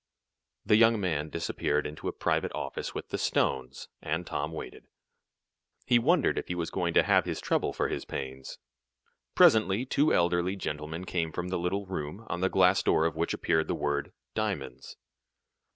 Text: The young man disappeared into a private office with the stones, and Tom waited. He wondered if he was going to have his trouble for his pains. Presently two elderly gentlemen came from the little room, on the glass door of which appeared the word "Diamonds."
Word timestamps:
The 0.65 0.77
young 0.77 0.99
man 0.99 1.29
disappeared 1.29 1.85
into 1.85 2.07
a 2.07 2.11
private 2.11 2.51
office 2.55 2.95
with 2.95 3.09
the 3.09 3.19
stones, 3.19 3.87
and 4.01 4.25
Tom 4.25 4.51
waited. 4.51 4.87
He 5.85 5.99
wondered 5.99 6.39
if 6.39 6.47
he 6.47 6.55
was 6.55 6.71
going 6.71 6.95
to 6.95 7.03
have 7.03 7.25
his 7.25 7.39
trouble 7.39 7.71
for 7.71 7.87
his 7.87 8.03
pains. 8.03 8.57
Presently 9.35 9.85
two 9.85 10.11
elderly 10.11 10.55
gentlemen 10.55 11.05
came 11.05 11.31
from 11.31 11.49
the 11.49 11.59
little 11.59 11.85
room, 11.85 12.25
on 12.31 12.41
the 12.41 12.49
glass 12.49 12.81
door 12.81 13.05
of 13.05 13.15
which 13.15 13.35
appeared 13.35 13.67
the 13.67 13.75
word 13.75 14.11
"Diamonds." 14.33 14.97